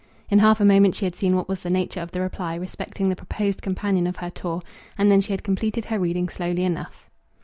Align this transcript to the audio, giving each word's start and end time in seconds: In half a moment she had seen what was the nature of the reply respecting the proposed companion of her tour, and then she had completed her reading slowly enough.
In 0.31 0.39
half 0.39 0.59
a 0.59 0.65
moment 0.65 0.95
she 0.95 1.05
had 1.05 1.13
seen 1.13 1.35
what 1.35 1.47
was 1.47 1.61
the 1.61 1.69
nature 1.69 2.01
of 2.01 2.09
the 2.11 2.21
reply 2.21 2.55
respecting 2.55 3.07
the 3.09 3.15
proposed 3.15 3.61
companion 3.61 4.07
of 4.07 4.15
her 4.15 4.31
tour, 4.31 4.63
and 4.97 5.11
then 5.11 5.21
she 5.21 5.31
had 5.31 5.43
completed 5.43 5.85
her 5.85 5.99
reading 5.99 6.27
slowly 6.27 6.63
enough. 6.63 7.07